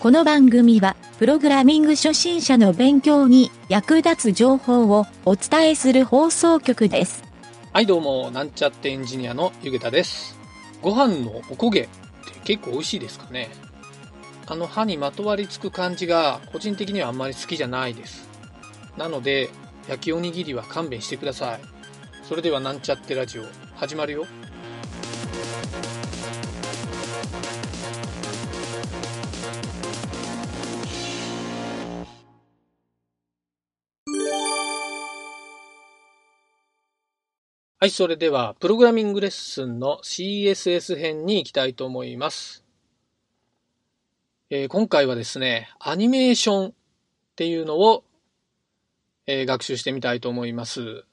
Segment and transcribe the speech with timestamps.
[0.00, 7.22] この番組は、プログラミング初心者の勉強に役立つ情報をお伝えする放送局です。
[7.74, 10.38] はいどうも、なんちゃってエンジニアのゆげたです。
[10.80, 11.90] ご飯のおこげって
[12.44, 13.50] 結構美味しいですかね
[14.46, 18.26] あの歯にまとわりつく感じが個人的にはあんまり好きじゃないです。
[18.96, 19.50] なので、
[19.86, 21.60] 焼きおにぎりは勘弁してください。
[22.22, 23.42] それではなんちゃってラジオ
[23.76, 24.26] 始まるよ。
[37.82, 42.62] はい、それでは、プログラミングレッスンの CSS 編に行きたいと思います。
[44.50, 46.72] えー今回はですね、アニメーションっ
[47.36, 48.04] ていうのを、
[49.26, 51.06] えー学習してみたいと思います。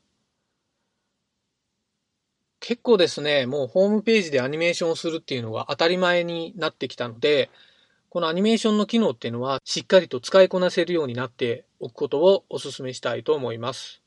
[2.59, 7.49] 結構ですね、もうホームページでアニメーションをするっていうのが当たり前になってきたので、
[8.09, 14.01] このアニメーションの機能っていうのはしっかりと使いこなせるようになっておくことをお勧めしたいと思います。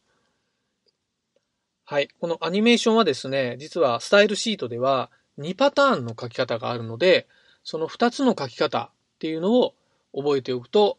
[1.91, 2.09] はい。
[2.21, 5.11] このアニメーションはですね、実はスタイルシートでは
[5.41, 7.27] 2パターンの書き方があるので、
[7.65, 9.75] その2つの書き方っていうのを
[10.15, 10.99] 覚えておくと、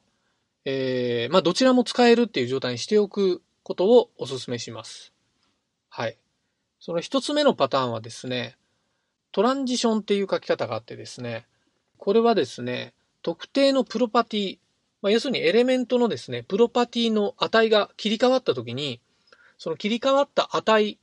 [0.65, 5.13] えー、まあどちらも使えるっていう状態にしておくことをお勧めします。
[5.87, 6.17] はい。
[6.81, 8.57] その1つ目のパターンはですね、
[9.31, 11.47] トランジションっていう書き方があってですね、
[11.99, 14.59] これはですね、特定のプロパティ、
[15.01, 18.99] まあ、要するにエレメントのですね、プロパティの値が切り替わったときに、
[19.61, 20.97] その切り替わった値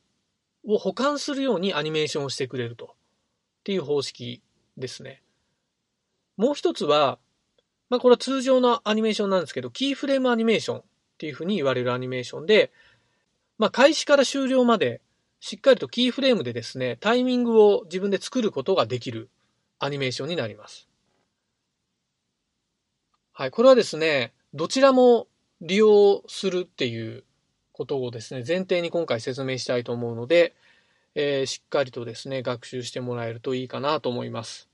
[0.67, 2.87] を保管するようにアニメーションをしてくれると。
[2.87, 2.89] っ
[3.63, 4.43] ていう方式
[4.77, 5.23] ですね。
[6.37, 7.21] もう一つは、
[7.89, 10.83] まあこれは通常のアニメーションなんですけど、キーフレームアニメーションっ
[11.19, 12.73] ていうふうに言われるアニメーションで、
[13.59, 15.03] まあ開始から終了まで
[15.39, 19.31] しっかりとキーフレームでですね、タイミングを自分で作ることができる
[19.79, 20.89] アニメーションになります。
[23.31, 25.29] はい、これはですね、どちらも
[25.61, 27.23] 利用するっていう
[27.79, 30.55] ことをですね、前提に今回説明したいと思うので、
[31.15, 34.69] えーしっかりとですね、学習してもらえるといいかなと思います。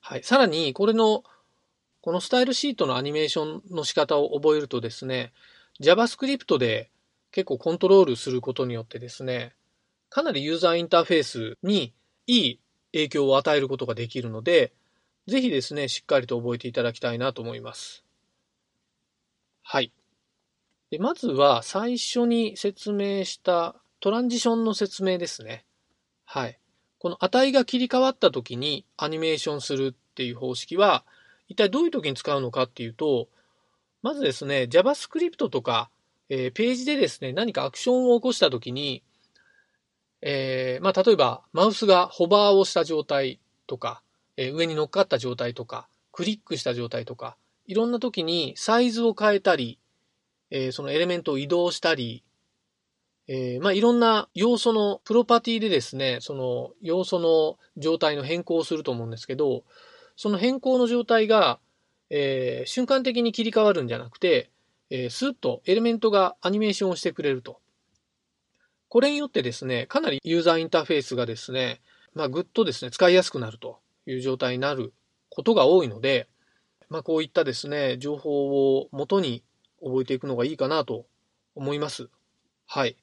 [0.00, 0.22] はい。
[0.22, 1.24] さらに、これの、
[2.00, 5.32] このスタイルシートのアニメーションの仕方を覚えるとですね、
[5.80, 6.88] JavaScript で
[7.32, 9.54] 結構コントロールすることによってですね、
[10.08, 11.92] かなりユーザーインターフェースに
[12.28, 12.60] いい
[12.92, 14.72] 影響を与えることができるので、
[15.26, 18.04] ぜひですね、しっかりと覚えていただきたいなと思います。
[19.62, 19.92] はい。
[20.90, 25.64] で、まずは最初に説明したトランジションの説明ですね。
[26.24, 26.58] はい。
[26.98, 31.04] この値が切り替わった時にアニメーションするっていう方式は、
[31.48, 33.28] 一体どういう時に使うのかっていうと、
[34.02, 35.90] まずですね、JavaScript とか、
[36.28, 39.02] えーページでですね、何かアクションを起こした時に、
[40.20, 44.02] えーまあ、例えば、マウスがホバーをした状態とか、
[44.36, 49.78] えー上に乗っかった状態とか、クリックした状態とか、いろんな時にサイズを変えたり、
[50.50, 52.24] えーそのエレメントを移動したり、
[53.26, 59.64] えーまあ、いろんな要素のプロパティでですね、その要素の状態の変更をすると思うんですけど、
[60.16, 61.58] その変更の状態が、
[62.10, 64.50] えー瞬間的に切り替わるんじゃなくて、
[64.90, 67.60] えースッとエレメントがアニメーションをしてくれると。
[68.88, 71.82] これによってですね、かなりユーザーインターフェースがですね、
[72.14, 74.94] まあ、ぐっとですね、使いやすくなるという状態になる
[75.28, 76.26] ことが多いので、
[76.88, 79.44] まあ、こういったですね、情報を元に
[79.82, 81.06] 覚えていくのがいいかなと
[81.54, 82.08] 思います。
[82.66, 82.96] はい。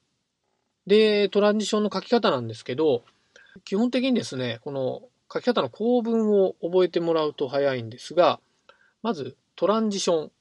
[0.86, 3.04] で、トランジションの書き方なんですけど、
[3.64, 8.40] 基本的にですね、この書き方の構文を覚えてもらうと早いんですが、
[9.02, 10.32] まずトランジション、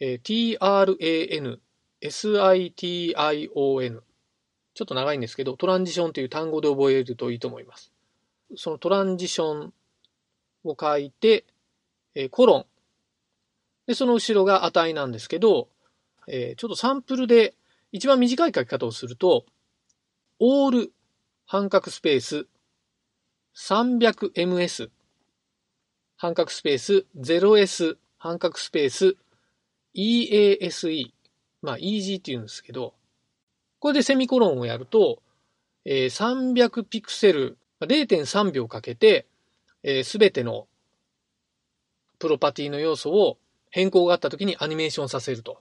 [0.00, 1.58] えー tran,
[2.00, 4.00] sition
[4.72, 7.92] ちょっと長いんですけど、トランジションという単語で覚えるといいと思います。
[8.56, 9.72] そのトランジション
[10.64, 11.44] を書いて、
[12.14, 12.66] えーコロン。
[13.86, 15.68] で、その後ろが値なんですけど、
[16.32, 17.54] えーちょっとサンプルで
[17.92, 19.44] 一番短い書き方をすると、
[20.40, 20.90] all
[21.46, 22.46] 半角スペース
[23.56, 24.90] 300ms
[26.16, 29.16] 半角スペース 0s 半角スペース
[29.94, 31.10] ease
[31.62, 32.94] まあ easy って言うんですけど、
[33.80, 35.20] これでセミコロンをやると、
[35.84, 39.26] えー300ピクセル、0.3秒かけて、
[39.82, 40.68] す、えー、べ、ての
[42.20, 43.38] プロパティの要素を
[43.70, 45.60] 変更があった時にアニメーションさせると。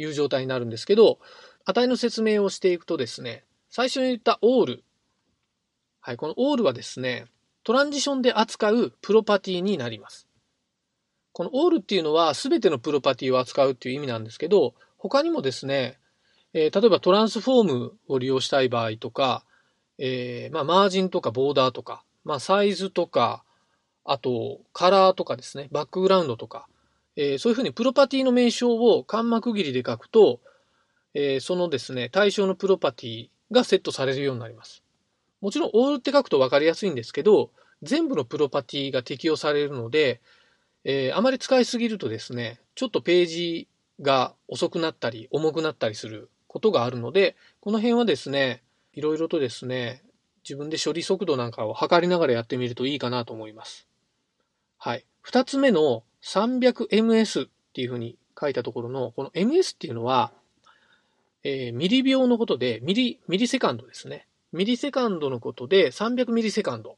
[0.00, 1.18] いう状態になるんですけど、
[1.64, 4.82] 値の説明をしていくとですね、最初に言った all。
[6.00, 7.26] はい、この all はですね、
[7.64, 10.28] トランジションで扱うプロパティになります。
[11.32, 15.98] この all っていうのは全てのプロパティを扱うっていう意味なんですけど、他にもですね、
[16.54, 19.44] えー例えばトランスフォームを利用したい場合とか、
[19.98, 23.44] えーまあ、マージンとかボーダーとか、まあ、サイズとか、
[24.04, 26.68] あと、カラーとかですね、バックグラウンドとか、
[27.20, 30.38] えー、そういうふうにプロパティの名称をカンマ区切りで書くと、
[31.14, 34.84] えー、そのですね、対象のプロパティがセットされるようになります。
[35.40, 37.50] もちろん、オールって書くと分かりやすいんですけど、
[37.82, 40.20] 全部のプロパティが適用されるので、
[40.84, 43.68] えー、あまり使いすぎるとですね、ちょっとページ
[44.00, 48.62] が遅くなったり、重くなったりすることがあるので、この辺はですね、
[48.92, 50.04] いろいろとですね、
[50.44, 53.88] 自分で処理速度なんかを測りながらやってみるといいかなと思います。
[54.78, 55.04] はい。
[55.20, 60.32] 二つ目の 300ms っていうふうに書いたところの、この ms っていうのは、
[61.44, 64.26] えー、ミリ秒のことで、ミリ、ミリセカンドですね。
[64.52, 66.96] ミリセカンドのことで300ミリセカンド。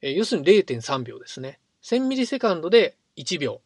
[0.00, 1.58] えー、要するに0.3秒ですね。
[1.82, 3.60] 1000ミリセカンドで1秒。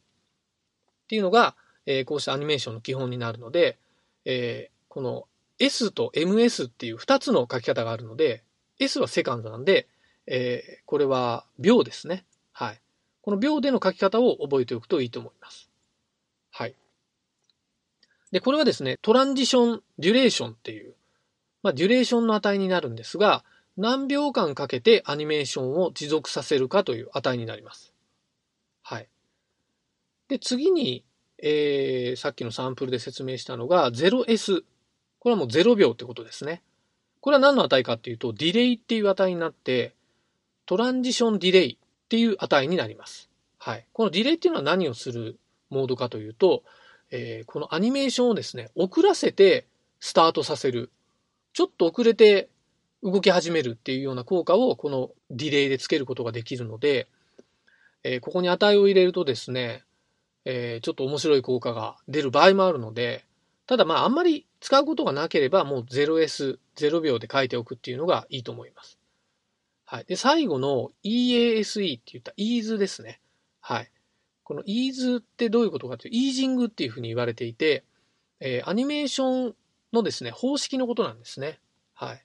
[1.05, 1.55] っていうのが、
[1.87, 3.79] えー、こうしたアニメーションの基本になるので、
[4.25, 5.29] えー、この
[5.59, 8.43] S と MS っていう2つの書き方があるので、
[8.79, 9.87] S はセカンドなんで、
[10.27, 12.25] えー、これは秒ですね。
[13.27, 15.69] この秒での書き方を覚えておくといいと思います。
[16.53, 16.77] はい。
[18.31, 20.95] で、これはですね、トランジションデュレーションっていう、
[21.65, 23.45] まあ、デュレーションの値になるんですが、
[23.77, 27.93] 何秒間かけてアニメーションを持続させるかという値になります。
[28.85, 29.09] はい。
[30.29, 31.05] で、次に、
[31.43, 34.63] えー、さっきのサンプルで説明したのが 0S。
[35.19, 36.63] これはもう0秒ってことですね。
[37.21, 39.97] これは何の値かっていうと、ディレイっていう値になって、
[40.65, 43.29] トランジションディレイっていう値になります。
[43.59, 43.85] はい。
[43.93, 45.39] このディレイっていうのは何をする
[45.71, 46.63] モードかというと、
[47.11, 49.67] えー、このアニメーションをですね、遅らせて
[49.99, 50.91] スタートさせる。
[51.53, 52.49] ちょっと遅れて
[53.03, 57.09] 動き始めるっていうような効果をこのディレイでつけることができるので、
[58.05, 59.83] えー、ここに値を入れるとですね、
[60.45, 63.25] えー、ちょっと面白い効果が出る場合もあるので、
[63.67, 68.97] ただまああんまり使うことがなければもう 0S、0秒で書いておくっていうのがいいと思います。
[69.87, 70.05] はい。
[70.05, 73.21] で、最後の EASE って言った ease ですね。
[73.61, 73.91] はい。
[74.43, 77.85] この ease ってどういうことかというと、イージングっていうふうに言われていて、
[78.41, 79.55] えー、アニメーション
[79.93, 81.61] のですね、方式のことなんですね。
[81.95, 82.25] はい。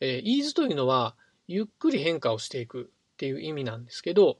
[0.00, 1.16] えー、ease というのは、
[1.46, 4.38] ゆっくり変化をしていくっていう意味なんですけど、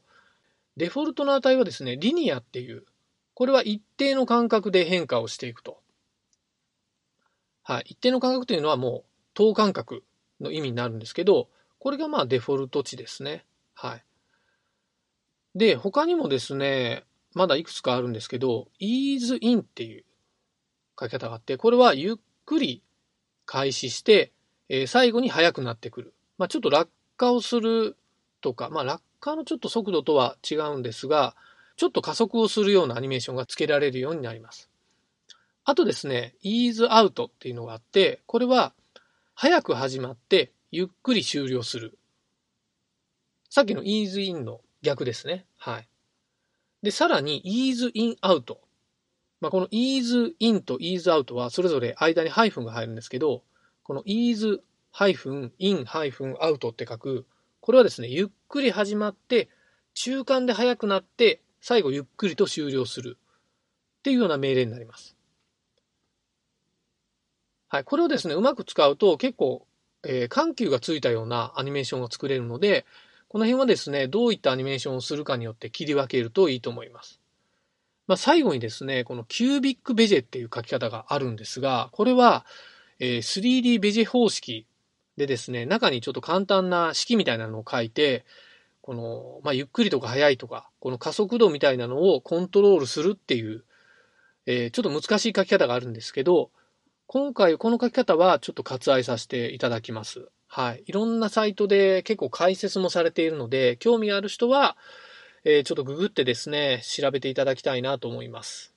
[0.77, 2.85] デフォルトの値はですね、リニアっていう、
[3.33, 5.81] これは一定の間隔で変化をしていくと。
[7.63, 7.85] はい。
[7.87, 10.05] 一定の間隔というのはもう等間隔
[10.41, 11.49] の意味になるんですけど、
[11.79, 13.45] これがまあデフォルト値ですね。
[13.75, 14.05] はい。
[15.55, 17.05] で、他にもですね、
[17.35, 20.05] まだいくつかあるんですけど、ease in っていう
[20.99, 22.83] 書き方があって、これはゆっくり
[23.47, 24.33] 開始して、
[24.69, 26.15] えー、最後に速くなってくる。
[26.37, 27.97] まあ、ちょっと落下をする
[28.41, 31.35] とか、まあ、落下のちょっと速度とは違うんですが、
[31.77, 34.69] ちょっと加速をするようなアニメーションがつけられるようになります。
[35.65, 38.73] あとですね、ease out っていうのがあって、これは
[39.35, 41.99] 早く始まってゆっくり終了する。
[43.49, 45.47] さっきの ease in の逆ですね。
[45.57, 45.89] はい。
[46.83, 48.59] で、さらに ease in out。
[49.41, 53.43] まあ、この ease in と ease out はそれぞれ間にハイフンが入るんですけど、
[53.83, 54.61] この ease
[54.91, 57.27] ハイフン in ハイフン out って書く、
[57.61, 59.49] これはですね、ゆっくり始まって、
[59.95, 65.17] 中間で速くなって、最後ゆっくりと終了するっていうような命令になります。
[67.69, 67.85] はい。
[67.85, 69.68] これをですね、うまく使うと結構、
[70.05, 72.87] えー、緩急がついたようなアニメーションが作れるので、
[73.29, 77.21] この辺はですね、どういったアニメーションをするかによって切り分けるといいと思います。
[78.07, 82.47] まあ、最後にですね、このキュービックベジェっていう書き方があるんですが、これは、
[83.01, 84.67] えー、3D ベジェ方式
[85.19, 88.25] でですね、中にちょっと簡単な式みたいなのを書いて、
[88.81, 93.65] この、まあ、ゆっくりとか速いとか、この加速度みたいなのをコントロールするっていう、
[94.47, 96.51] えー、ちょっと難しい書き方があるんですけど、
[97.11, 100.29] 今回この書き方はちょっと割愛させていただきます。
[100.47, 100.83] はい。
[100.85, 104.77] いろんなサイトで結構解説もされているので、興味ある人は、
[105.43, 108.75] えー、ちょっとググってですね、調べていただきたいなと思います。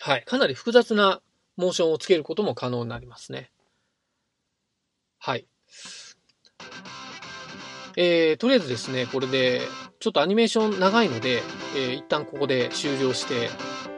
[0.00, 0.24] はい。
[0.24, 1.20] かなり複雑な
[1.56, 3.52] モーションをつけることも可能になりますね。
[5.20, 5.46] はい。
[7.96, 9.60] えー、とりあえずですね、これで、
[10.00, 11.44] ちょっとアニメーション長いので、
[11.76, 13.50] えー、一旦ここで終了して、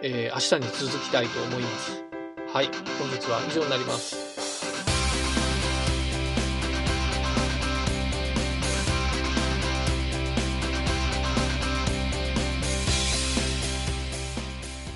[0.02, 2.07] えー、明日に続きたいと思います。
[2.52, 2.66] はい。
[2.98, 4.16] 本日は以上になります。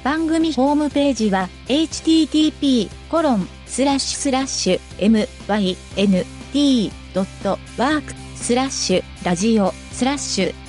[0.02, 4.80] 番組ホームページは http コロンスラッシュスラッシュ
[6.54, 8.02] mynt.work
[8.34, 10.61] スラッシュラジオスラッシュ